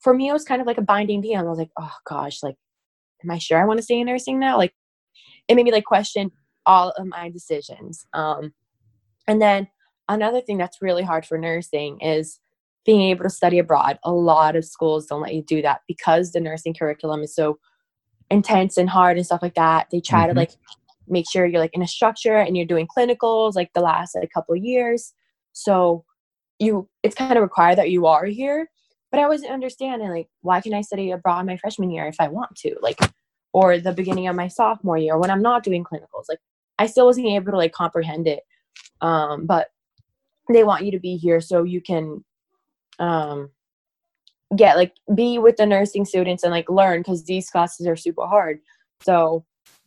[0.01, 1.40] for me, it was kind of like a binding deal.
[1.40, 2.57] I was like, oh gosh, like,
[3.25, 4.57] am I sure I want to stay in nursing now?
[4.57, 4.75] Like,
[5.48, 6.30] it made me like question
[6.64, 8.06] all of my decisions.
[8.12, 8.52] Um,
[9.26, 9.68] and then
[10.09, 12.40] another thing that's really hard for nursing is
[12.85, 13.98] being able to study abroad.
[14.04, 17.59] A lot of schools don't let you do that because the nursing curriculum is so
[18.30, 19.88] intense and hard and stuff like that.
[19.90, 20.35] They try mm-hmm.
[20.35, 20.52] to like
[21.09, 24.30] make sure you're like in a structure and you're doing clinicals like the last like
[24.32, 25.12] couple years.
[25.52, 26.04] So
[26.59, 28.70] you it's kind of required that you are here.
[29.11, 32.28] But I wasn't understanding like why can I study abroad my freshman year if I
[32.28, 32.76] want to?
[32.80, 32.98] Like
[33.57, 36.27] or the beginning of my sophomore year when I'm not doing clinicals.
[36.29, 36.40] Like
[36.79, 38.42] I still wasn't able to like comprehend it.
[39.01, 39.69] um, but
[40.53, 42.23] they want you to be here so you can
[42.99, 43.49] um,
[44.55, 48.27] get like be with the nursing students and like learn because these classes are super
[48.27, 48.61] hard.
[49.01, 49.47] So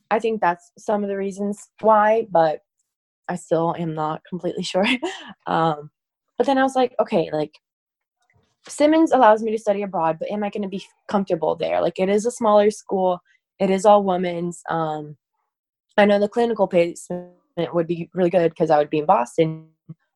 [0.10, 2.62] I think that's some of the reasons why, but
[3.28, 4.88] I still am not completely sure.
[5.46, 5.92] um,
[6.40, 7.54] but then I was like, okay, like
[8.68, 11.82] Simmons allows me to study abroad, but am I going to be comfortable there?
[11.82, 13.22] Like it is a smaller school.
[13.60, 14.62] It is all women's.
[14.70, 15.18] Um,
[15.98, 17.30] I know the clinical placement
[17.74, 19.68] would be really good because I would be in Boston,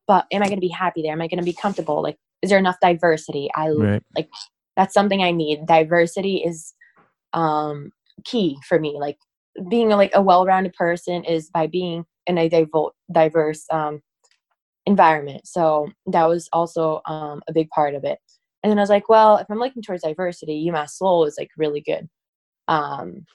[0.08, 1.12] but am I going to be happy there?
[1.12, 2.02] Am I going to be comfortable?
[2.02, 3.50] Like, is there enough diversity?
[3.56, 4.04] I right.
[4.16, 4.30] like
[4.76, 5.66] that's something I need.
[5.66, 6.74] Diversity is
[7.34, 7.92] um,
[8.24, 8.98] key for me.
[9.00, 9.18] Like
[9.70, 12.50] being like a well-rounded person is by being in a
[13.12, 14.02] diverse um,
[14.86, 15.48] environment.
[15.48, 18.20] So that was also um, a big part of it.
[18.64, 21.50] And then I was like, well, if I'm looking towards diversity, UMass Lowell is like
[21.58, 22.08] really good.
[22.68, 23.26] Um,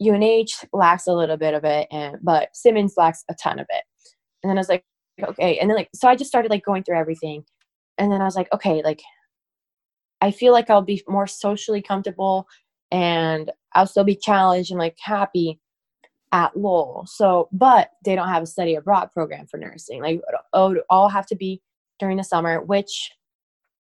[0.00, 3.84] UNH lacks a little bit of it, and but Simmons lacks a ton of it.
[4.42, 4.84] And then I was like,
[5.22, 5.58] okay.
[5.58, 7.44] And then like, so I just started like going through everything,
[7.98, 9.02] and then I was like, okay, like,
[10.20, 12.46] I feel like I'll be more socially comfortable,
[12.90, 15.60] and I'll still be challenged and like happy
[16.32, 17.06] at Lowell.
[17.06, 20.02] So, but they don't have a study abroad program for nursing.
[20.02, 20.20] Like,
[20.54, 21.60] would all have to be
[21.98, 23.12] during the summer, which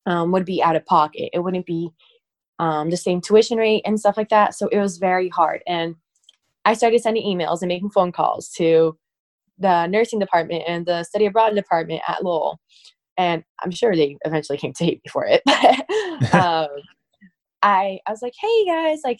[0.06, 1.30] um, would be out of pocket.
[1.34, 1.92] It wouldn't be
[2.60, 4.54] um, the same tuition rate and stuff like that.
[4.54, 5.62] So it was very hard.
[5.66, 5.96] And
[6.66, 8.98] I started sending emails and making phone calls to
[9.58, 12.60] the nursing department and the study abroad department at Lowell.
[13.18, 15.42] And I'm sure they eventually came to hate me for it.
[16.34, 16.68] um,
[17.62, 19.20] I, I was like, hey guys, like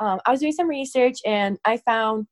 [0.00, 2.26] um, I was doing some research and I found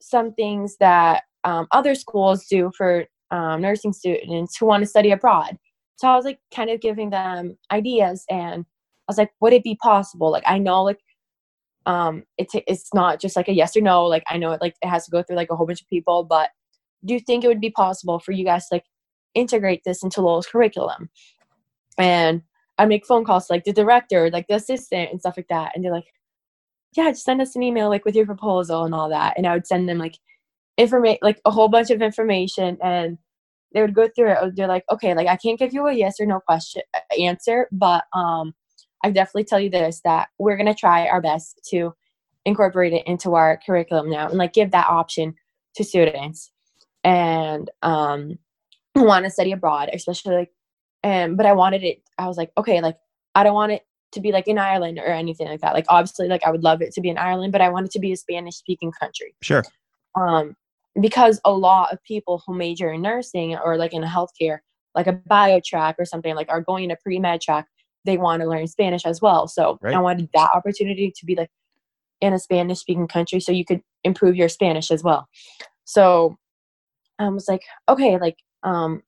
[0.00, 5.10] some things that um, other schools do for um, nursing students who want to study
[5.10, 5.56] abroad.
[5.96, 8.66] So I was like kind of giving them ideas and
[9.08, 10.30] was like, would it be possible?
[10.30, 11.00] Like I know like
[11.86, 14.04] um it's it's not just like a yes or no.
[14.06, 15.88] Like I know it like it has to go through like a whole bunch of
[15.88, 16.50] people, but
[17.04, 18.84] do you think it would be possible for you guys to like
[19.34, 21.10] integrate this into Lowell's curriculum?
[21.98, 22.42] And
[22.78, 25.72] I make phone calls to like the director, like the assistant and stuff like that.
[25.74, 26.12] And they're like,
[26.96, 29.34] yeah, just send us an email like with your proposal and all that.
[29.36, 30.18] And I would send them like
[30.78, 33.18] information, like a whole bunch of information, and
[33.72, 34.56] they would go through it.
[34.56, 36.82] They're like, okay, like I can't give you a yes or no question
[37.18, 38.54] answer, but um,
[39.06, 41.94] I definitely tell you this that we're gonna try our best to
[42.44, 45.34] incorporate it into our curriculum now and like give that option
[45.76, 46.50] to students
[47.04, 48.36] and um
[48.96, 50.50] want to study abroad, especially like
[51.04, 52.02] and but I wanted it.
[52.18, 52.96] I was like, okay, like
[53.36, 55.74] I don't want it to be like in Ireland or anything like that.
[55.74, 57.92] Like obviously, like I would love it to be in Ireland, but I want it
[57.92, 59.36] to be a Spanish speaking country.
[59.40, 59.62] Sure.
[60.16, 60.56] Um,
[61.00, 64.58] because a lot of people who major in nursing or like in healthcare,
[64.96, 67.68] like a bio track or something, like are going to pre med track,
[68.06, 69.46] they want to learn Spanish as well.
[69.48, 69.94] So right.
[69.94, 71.50] I wanted that opportunity to be like
[72.20, 75.28] in a Spanish speaking country so you could improve your Spanish as well.
[75.84, 76.38] So
[77.18, 79.02] I was like, okay, like um,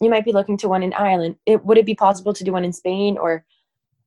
[0.00, 1.36] you might be looking to one in Ireland.
[1.46, 3.44] It would it be possible to do one in Spain or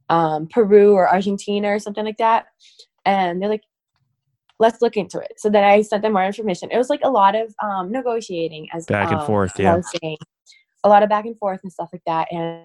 [0.09, 2.47] um, Peru or Argentina or something like that.
[3.05, 3.63] And they're like,
[4.59, 5.33] let's look into it.
[5.37, 6.69] So then I sent them more information.
[6.71, 9.79] It was like a lot of um, negotiating as back and um, forth, yeah.
[10.83, 12.27] A lot of back and forth and stuff like that.
[12.31, 12.63] And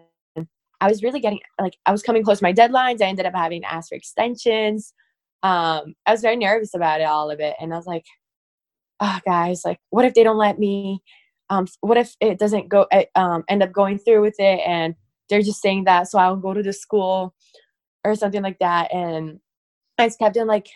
[0.81, 3.03] I was really getting like I was coming close to my deadlines.
[3.03, 4.93] I ended up having to ask for extensions.
[5.43, 8.07] Um, I was very nervous about it, all of it, and I was like,
[9.01, 11.03] "Oh, guys, like, what if they don't let me?
[11.51, 12.87] Um, what if it doesn't go?
[12.93, 14.95] Eh, um, end up going through with it, and
[15.29, 17.35] they're just saying that so I'll go to the school
[18.05, 18.93] or something like that.
[18.93, 19.41] And
[19.99, 20.69] I just kept on like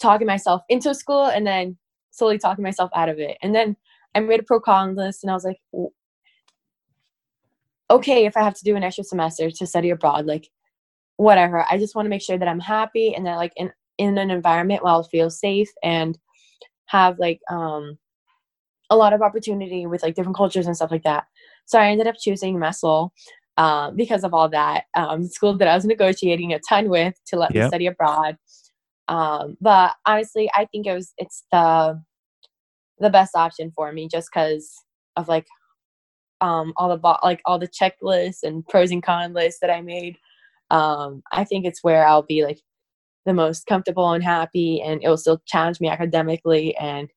[0.00, 1.76] talking myself into school and then
[2.10, 3.36] slowly talking myself out of it.
[3.42, 3.76] And then
[4.14, 5.58] I made a pro con list and I was like,
[7.90, 10.48] okay, if I have to do an extra semester to study abroad, like
[11.16, 11.66] whatever.
[11.70, 14.30] I just want to make sure that I'm happy and that like in, in an
[14.30, 16.18] environment where I'll feel safe and
[16.86, 17.98] have like um
[18.88, 21.24] a lot of opportunity with like different cultures and stuff like that.
[21.66, 23.12] So I ended up choosing Lowell
[23.56, 24.84] um, because of all that.
[24.94, 27.64] Um, school that I was negotiating a ton with to let yep.
[27.64, 28.36] me study abroad.
[29.06, 32.02] Um, but honestly, I think it was it's the
[32.98, 34.74] the best option for me just because
[35.16, 35.46] of like
[36.40, 39.80] um, all the bo- like all the checklists and pros and cons lists that I
[39.82, 40.16] made.
[40.70, 42.60] Um, I think it's where I'll be like
[43.26, 46.76] the most comfortable and happy, and it will still challenge me academically.
[46.76, 47.08] And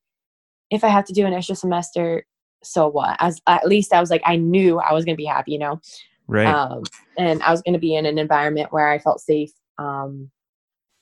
[0.69, 2.25] if I have to do an extra semester,
[2.63, 3.15] so what?
[3.19, 5.79] As at least I was like I knew I was gonna be happy, you know.
[6.27, 6.47] Right.
[6.47, 6.83] Um,
[7.17, 10.31] and I was going to be in an environment where I felt safe um,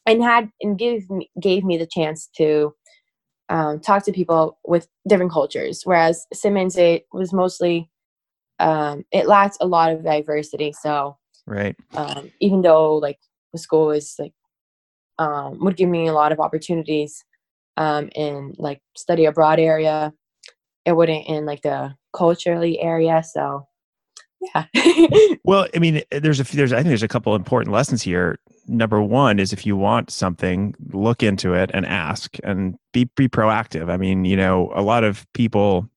[0.05, 2.73] and had and gave me, gave me the chance to
[3.49, 5.81] um, talk to people with different cultures.
[5.84, 7.90] Whereas Simmons, it was mostly
[8.62, 10.74] um, it lacked a lot of diversity.
[10.74, 11.76] So right.
[11.93, 13.19] Um, even though like
[13.54, 14.34] the school was like
[15.19, 17.24] um, would give me a lot of opportunities
[17.78, 20.13] um, in like study abroad area
[20.86, 23.24] it wouldn't in like the culturally area.
[23.24, 23.67] So
[24.41, 24.65] yeah.
[25.43, 28.39] well, I mean, there's a there's I think there's a couple important lessons here.
[28.67, 33.28] Number one is if you want something, look into it and ask and be be
[33.28, 33.91] proactive.
[33.91, 35.89] I mean, you know, a lot of people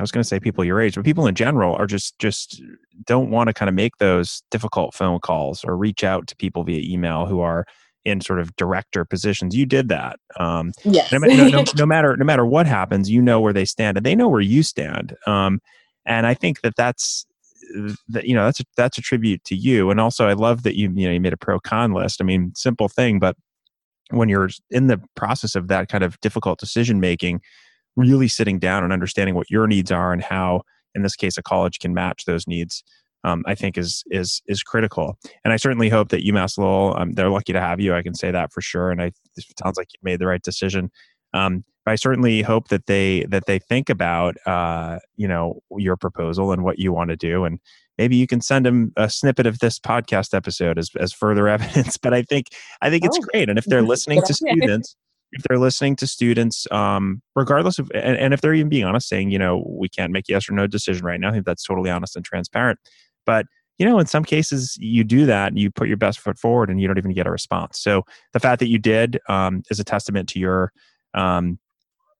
[0.00, 2.62] I was going to say people your age, but people in general are just just
[3.04, 6.64] don't want to kind of make those difficult phone calls or reach out to people
[6.64, 7.66] via email who are
[8.06, 9.54] in sort of director positions.
[9.54, 10.18] You did that.
[10.38, 11.12] Um, yes.
[11.12, 14.06] No, no, no, no, matter no matter what happens, you know where they stand, and
[14.06, 15.14] they know where you stand.
[15.26, 15.60] Um,
[16.06, 17.26] and I think that that's
[18.08, 19.90] that you know that's a, that's a tribute to you.
[19.90, 22.22] And also, I love that you you know you made a pro con list.
[22.22, 23.36] I mean, simple thing, but
[24.12, 27.42] when you're in the process of that kind of difficult decision making,
[28.00, 30.62] really sitting down and understanding what your needs are and how,
[30.94, 32.82] in this case, a college can match those needs
[33.24, 35.18] um, I think is is is critical.
[35.44, 37.94] And I certainly hope that UMass Lowell, um, they're lucky to have you.
[37.94, 38.90] I can say that for sure.
[38.90, 40.90] And I it sounds like you made the right decision.
[41.34, 46.52] Um, I certainly hope that they that they think about uh, you know your proposal
[46.52, 47.58] and what you want to do, and
[47.98, 51.96] maybe you can send them a snippet of this podcast episode as as further evidence.
[51.96, 52.46] But I think
[52.80, 53.26] I think it's oh.
[53.32, 54.96] great, and if they're listening to students.
[55.32, 59.08] If they're listening to students, um, regardless of, and, and, if they're even being honest,
[59.08, 61.64] saying, you know, we can't make yes or no decision right now, I think that's
[61.64, 62.78] totally honest and transparent.
[63.24, 63.46] But
[63.78, 66.68] you know, in some cases, you do that and you put your best foot forward,
[66.68, 67.80] and you don't even get a response.
[67.80, 70.70] So the fact that you did um, is a testament to your
[71.14, 71.58] um,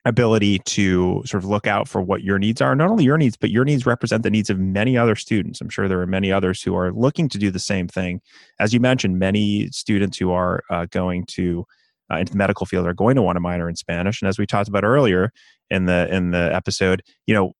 [0.06, 2.74] ability to sort of look out for what your needs are.
[2.74, 5.60] Not only your needs, but your needs represent the needs of many other students.
[5.60, 8.22] I'm sure there are many others who are looking to do the same thing.
[8.58, 11.66] As you mentioned, many students who are uh, going to
[12.10, 14.20] uh, into the medical field are going to want to minor in Spanish.
[14.20, 15.32] And as we talked about earlier
[15.70, 17.52] in the in the episode, you know,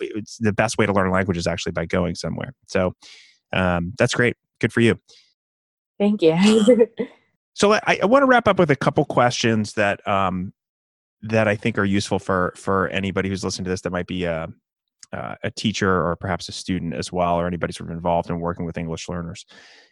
[0.00, 2.52] it's the best way to learn a language is actually by going somewhere.
[2.66, 2.92] So
[3.52, 4.36] um, that's great.
[4.60, 4.98] Good for you.
[5.98, 6.36] Thank you.
[7.54, 10.52] so I, I want to wrap up with a couple questions that um,
[11.22, 14.24] that I think are useful for for anybody who's listening to this that might be
[14.24, 14.48] a,
[15.12, 18.40] uh, a teacher or perhaps a student as well, or anybody sort of involved in
[18.40, 19.46] working with English learners.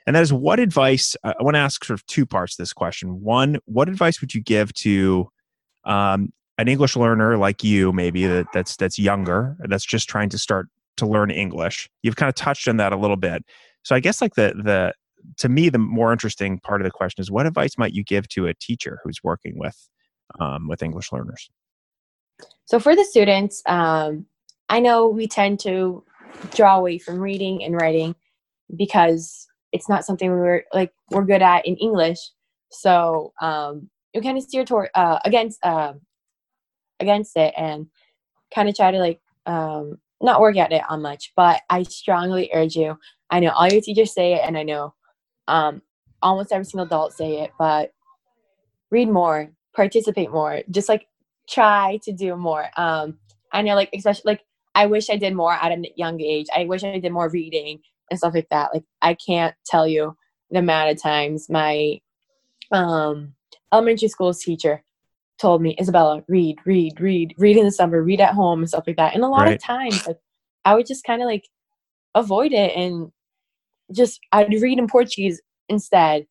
[0.06, 1.16] And that is, what advice?
[1.24, 3.22] I want to ask sort of two parts to this question.
[3.22, 5.28] One, what advice would you give to
[5.84, 10.38] um, an English learner like you, maybe that, that's that's younger, that's just trying to
[10.38, 11.88] start to learn English.
[12.02, 13.44] You've kind of touched on that a little bit.
[13.82, 14.92] So I guess like the the
[15.38, 18.28] to me the more interesting part of the question is what advice might you give
[18.28, 19.88] to a teacher who's working with
[20.40, 21.50] um, with English learners?
[22.64, 24.26] So for the students, um,
[24.68, 26.04] I know we tend to
[26.54, 28.14] draw away from reading and writing
[28.76, 32.18] because it's not something we're like we're good at in English.
[32.70, 35.94] So um, you kind of steer toward uh, against uh,
[37.00, 37.86] against it and
[38.54, 41.32] kind of try to like um, not work at it on much.
[41.36, 42.98] But I strongly urge you.
[43.30, 44.94] I know all your teachers say it, and I know
[45.48, 45.82] um,
[46.22, 47.52] almost every single adult say it.
[47.58, 47.92] But
[48.90, 51.06] read more, participate more, just like
[51.48, 52.68] try to do more.
[52.76, 53.18] Um,
[53.52, 54.45] I know, like especially like
[54.76, 56.46] I wish I did more at a young age.
[56.54, 58.74] I wish I did more reading and stuff like that.
[58.74, 60.14] Like I can't tell you
[60.50, 61.98] the amount of times my
[62.70, 63.32] um,
[63.72, 64.84] elementary school teacher
[65.38, 68.84] told me, Isabella, read, read, read, read in the summer, read at home and stuff
[68.86, 69.14] like that.
[69.14, 69.56] And a lot right.
[69.56, 70.18] of times, like
[70.66, 71.44] I would just kind of like
[72.14, 73.10] avoid it and
[73.92, 76.26] just I'd read in Portuguese instead.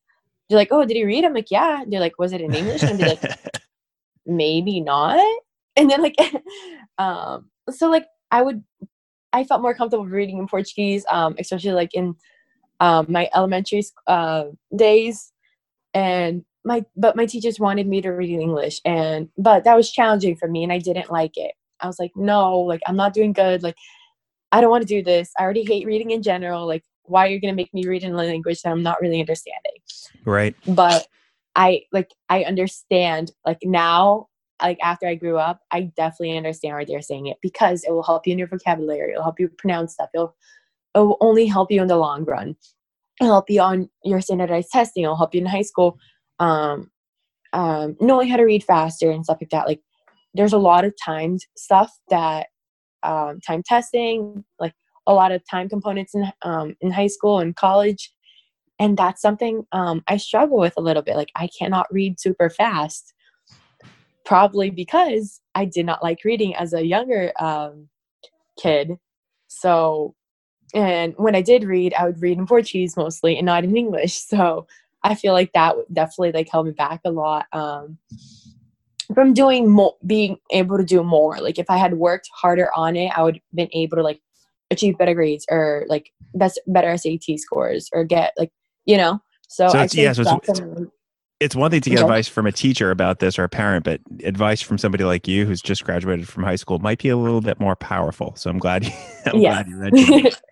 [0.48, 1.24] They're like, oh, did you read?
[1.24, 1.82] I'm like, yeah.
[1.88, 2.84] They're like, was it in English?
[2.84, 3.38] And I'd be like,
[4.26, 5.18] maybe not.
[5.74, 6.16] And then like,
[6.98, 8.62] um, so like I would,
[9.32, 12.16] I felt more comfortable reading in Portuguese, um, especially like in
[12.80, 15.32] um, my elementary uh, days.
[15.94, 19.90] And my but my teachers wanted me to read in english and but that was
[19.90, 21.52] challenging for me and i didn't like it.
[21.80, 23.76] I was like no like i'm not doing good like
[24.52, 25.30] i don't want to do this.
[25.38, 28.02] I already hate reading in general like why are you going to make me read
[28.02, 29.78] in a language that i'm not really understanding?
[30.24, 30.56] Right.
[30.66, 31.06] But
[31.54, 34.26] i like i understand like now
[34.62, 38.02] like after i grew up i definitely understand why they're saying it because it will
[38.02, 40.34] help you in your vocabulary it'll help you pronounce stuff it'll,
[40.94, 42.56] it will only help you in the long run
[43.20, 45.98] it'll help you on your standardized testing it'll help you in high school
[46.38, 46.90] um,
[47.52, 49.66] um, knowing how to read faster and stuff like that.
[49.66, 49.80] Like,
[50.34, 52.48] there's a lot of timed stuff that
[53.02, 54.74] um, time testing, like
[55.06, 58.12] a lot of time components in um, in high school and college,
[58.78, 61.16] and that's something um, I struggle with a little bit.
[61.16, 63.14] Like, I cannot read super fast,
[64.26, 67.88] probably because I did not like reading as a younger um,
[68.60, 68.98] kid.
[69.46, 70.14] So,
[70.74, 74.14] and when I did read, I would read in Portuguese mostly and not in English.
[74.26, 74.66] So
[75.02, 77.96] I feel like that definitely like held me back a lot um,
[79.14, 81.38] from doing more, being able to do more.
[81.38, 84.20] Like if I had worked harder on it, I would have been able to like
[84.72, 88.50] achieve better grades or like best better SAT scores or get like
[88.84, 89.20] you know.
[89.48, 90.90] So, so it's, yeah, so it's, it's
[91.54, 94.62] one thing to get advice from a teacher about this or a parent, but advice
[94.62, 97.60] from somebody like you who's just graduated from high school might be a little bit
[97.60, 98.34] more powerful.
[98.36, 98.92] So I'm glad you,
[99.26, 99.52] I'm Yeah.
[99.52, 100.40] glad you mentioned it.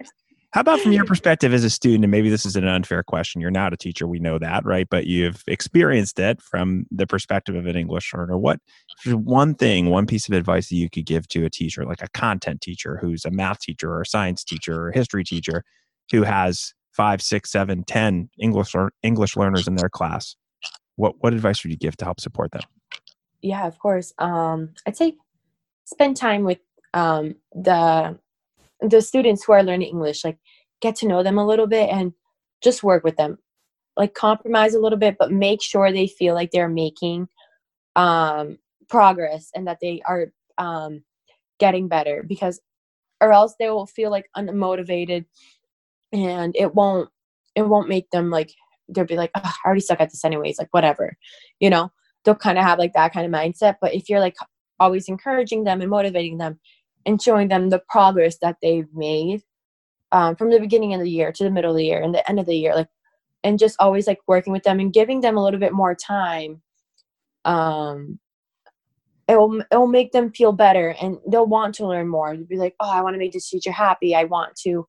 [0.53, 2.05] How about from your perspective as a student?
[2.05, 3.41] And maybe this is an unfair question.
[3.41, 4.87] You're not a teacher, we know that, right?
[4.89, 8.39] But you've experienced it from the perspective of an English learner.
[8.39, 8.61] What
[9.07, 12.09] one thing, one piece of advice that you could give to a teacher, like a
[12.15, 15.65] content teacher who's a math teacher or a science teacher or a history teacher
[16.13, 20.37] who has five, six, seven, ten English lear- English learners in their class?
[20.97, 22.63] What what advice would you give to help support them?
[23.45, 25.15] yeah of course um i'd say
[25.85, 26.59] spend time with
[26.95, 28.19] um the
[28.81, 30.39] the students who are learning english like
[30.81, 32.13] get to know them a little bit and
[32.63, 33.39] just work with them
[33.97, 37.29] like compromise a little bit but make sure they feel like they're making
[37.97, 41.03] um progress and that they are um
[41.61, 42.61] getting better because
[43.21, 45.27] or else they will feel like unmotivated
[46.13, 47.11] and it won't
[47.55, 48.51] it won't make them like
[48.89, 51.17] they'll be like "Ugh, i already suck at this anyways like whatever
[51.61, 51.91] you know
[52.25, 53.77] they'll kind of have like that kind of mindset.
[53.81, 54.37] But if you're like
[54.81, 56.59] always encouraging them and motivating them
[57.07, 59.43] and showing them the progress that they've made
[60.13, 62.29] um, from the beginning of the year to the middle of the year and the
[62.29, 62.89] end of the year, like,
[63.43, 66.63] and just always like working with them and giving them a little bit more time,
[67.45, 68.19] um,
[69.29, 72.35] it will it will make them feel better and they'll want to learn more.
[72.35, 74.15] They'll be like, oh, I want to make this teacher happy.
[74.15, 74.87] I want to,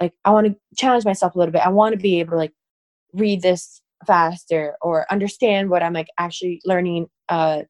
[0.00, 1.66] like, I want to challenge myself a little bit.
[1.66, 2.52] I want to be able to like
[3.12, 7.62] read this faster or understand what I'm like actually learning uh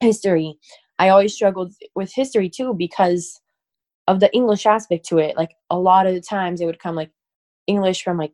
[0.00, 0.56] history.
[0.98, 3.40] I always struggled with history too because
[4.08, 5.36] of the English aspect to it.
[5.36, 7.10] Like a lot of the times it would come like
[7.66, 8.32] English from like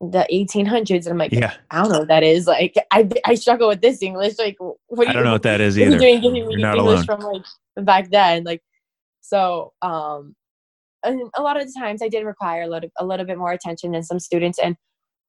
[0.00, 2.46] the 1800s and I'm like Yeah, I don't know what that is.
[2.46, 4.38] Like I I struggle with this English.
[4.38, 4.56] Like
[4.88, 5.98] what I don't know what that is you either.
[5.98, 7.04] doing giving me English alone.
[7.04, 7.42] from like
[7.76, 8.44] back then?
[8.44, 8.62] Like
[9.20, 10.34] so um
[11.04, 13.52] and a lot of the times I did require a little a little bit more
[13.52, 14.76] attention than some students and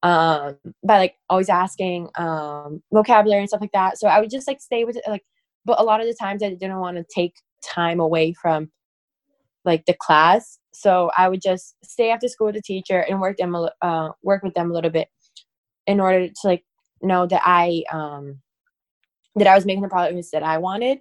[0.04, 3.98] um by like always asking um vocabulary and stuff like that.
[3.98, 5.24] So I would just like stay with it like
[5.66, 7.34] but a lot of the times I didn't want to take
[7.64, 8.72] time away from
[9.66, 10.60] like the class.
[10.74, 14.44] So I would just stay after school with the teacher and work them uh work
[14.44, 15.10] with them a little bit
[15.88, 16.64] in order to like
[17.02, 18.40] know that I um
[19.36, 21.00] that I was making the progress that I wanted.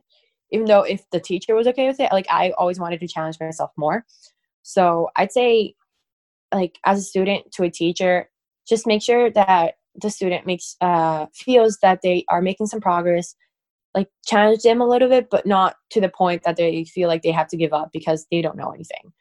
[0.52, 3.38] Even though if the teacher was okay with it, like I always wanted to challenge
[3.40, 4.04] myself more.
[4.62, 5.74] So I'd say
[6.54, 8.28] like as a student to a teacher,
[8.68, 13.34] just make sure that the student makes uh feels that they are making some progress
[13.94, 17.22] like challenge them a little bit but not to the point that they feel like
[17.22, 19.12] they have to give up because they don't know anything.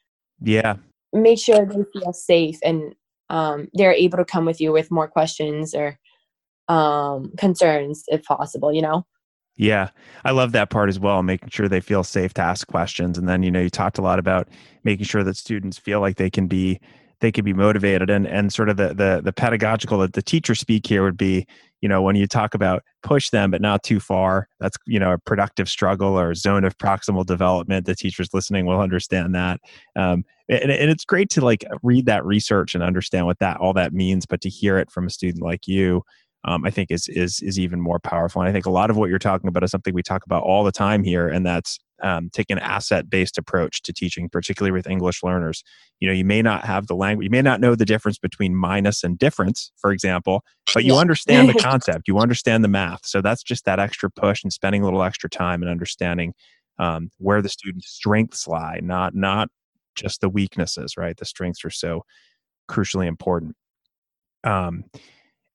[0.41, 0.75] Yeah,
[1.13, 2.93] make sure they feel safe and
[3.29, 5.97] um, they're able to come with you with more questions or
[6.67, 9.05] um, concerns if possible you know?
[9.57, 9.89] Yeah,
[10.25, 13.17] I love that part as well, making sure they feel safe to ask questions.
[13.17, 14.49] And then, you know, you talked a lot about
[14.83, 16.81] making sure that students feel like they can be
[17.19, 20.55] they could be motivated and and sort of the the the pedagogical that the teacher
[20.55, 21.45] speak here would be,
[21.81, 25.13] you know, when you talk about push them but not too far, that's you know,
[25.13, 27.85] a productive struggle or zone of proximal development.
[27.85, 29.59] The teachers listening will understand that.
[29.95, 33.73] Um, and, and it's great to like read that research and understand what that all
[33.73, 36.03] that means, but to hear it from a student like you
[36.45, 38.41] um, I think is is is even more powerful.
[38.41, 40.43] And I think a lot of what you're talking about is something we talk about
[40.43, 44.71] all the time here, and that's um, taking an asset based approach to teaching, particularly
[44.71, 45.63] with English learners.
[45.99, 48.55] You know, you may not have the language, you may not know the difference between
[48.55, 50.43] minus and difference, for example,
[50.73, 51.01] but you Yeah.
[51.01, 53.05] understand the concept, you understand the math.
[53.05, 56.33] So that's just that extra push and spending a little extra time and understanding
[56.77, 59.49] um, where the student's strengths lie, not not
[59.95, 60.97] just the weaknesses.
[60.97, 62.03] Right, the strengths are so
[62.69, 63.55] crucially important.
[64.43, 64.83] Um,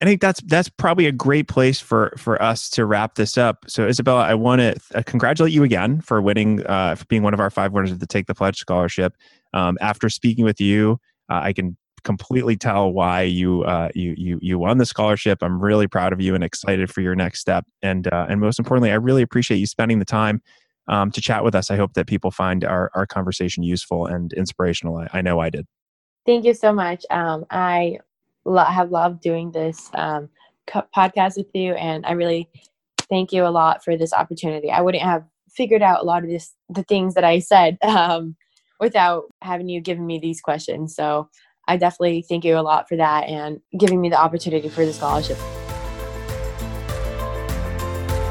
[0.03, 3.65] I think that's that's probably a great place for for us to wrap this up.
[3.69, 7.35] So, Isabella, I want to uh, congratulate you again for winning, uh, for being one
[7.35, 9.15] of our five winners of the Take the Pledge scholarship.
[9.53, 10.99] Um, after speaking with you,
[11.31, 15.43] uh, I can completely tell why you uh, you you you won the scholarship.
[15.43, 17.67] I'm really proud of you and excited for your next step.
[17.83, 20.41] And uh, and most importantly, I really appreciate you spending the time
[20.89, 21.71] um, to chat with us.
[21.71, 24.97] I hope that people find our our conversation useful and inspirational.
[24.97, 25.67] I, I know I did.
[26.25, 27.99] thank you so much um, i
[28.45, 30.29] lo- have loved doing this um,
[30.67, 32.49] co- podcast with you and i really
[33.11, 34.71] thank you a lot for this opportunity.
[34.71, 38.37] I wouldn't have figured out a lot of this the things that i said um,
[38.79, 40.95] without having you giving me these questions.
[40.95, 41.29] So
[41.69, 44.93] i definitely thank you a lot for that and giving me the opportunity for the
[44.93, 45.37] scholarship